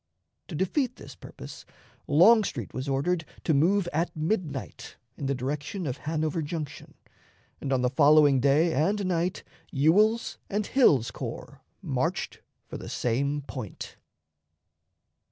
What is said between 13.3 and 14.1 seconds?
point.